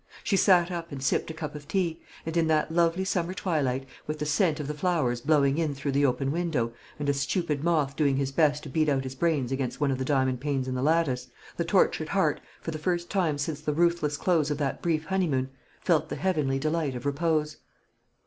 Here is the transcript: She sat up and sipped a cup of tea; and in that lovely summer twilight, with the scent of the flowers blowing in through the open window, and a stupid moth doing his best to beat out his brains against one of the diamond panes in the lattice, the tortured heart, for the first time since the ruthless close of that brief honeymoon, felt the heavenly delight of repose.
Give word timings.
She 0.23 0.35
sat 0.35 0.71
up 0.71 0.91
and 0.91 1.03
sipped 1.03 1.29
a 1.29 1.33
cup 1.35 1.53
of 1.53 1.67
tea; 1.67 2.01
and 2.25 2.35
in 2.35 2.47
that 2.47 2.71
lovely 2.71 3.05
summer 3.05 3.35
twilight, 3.35 3.85
with 4.07 4.17
the 4.17 4.25
scent 4.25 4.59
of 4.59 4.67
the 4.67 4.73
flowers 4.73 5.21
blowing 5.21 5.59
in 5.59 5.75
through 5.75 5.91
the 5.91 6.07
open 6.07 6.31
window, 6.31 6.73
and 6.97 7.07
a 7.07 7.13
stupid 7.13 7.63
moth 7.63 7.95
doing 7.95 8.17
his 8.17 8.31
best 8.31 8.63
to 8.63 8.69
beat 8.69 8.89
out 8.89 9.03
his 9.03 9.13
brains 9.13 9.51
against 9.51 9.79
one 9.79 9.91
of 9.91 9.99
the 9.99 10.03
diamond 10.03 10.41
panes 10.41 10.67
in 10.67 10.73
the 10.73 10.81
lattice, 10.81 11.27
the 11.55 11.63
tortured 11.65 12.09
heart, 12.09 12.41
for 12.61 12.71
the 12.71 12.79
first 12.79 13.11
time 13.11 13.37
since 13.37 13.61
the 13.61 13.73
ruthless 13.73 14.17
close 14.17 14.49
of 14.49 14.57
that 14.57 14.81
brief 14.81 15.05
honeymoon, 15.05 15.51
felt 15.81 16.09
the 16.09 16.15
heavenly 16.15 16.57
delight 16.57 16.95
of 16.95 17.05
repose. 17.05 17.57